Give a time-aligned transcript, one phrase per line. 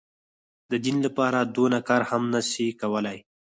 [0.71, 3.19] د دين لپاره دونه کار هم نه سي کولاى.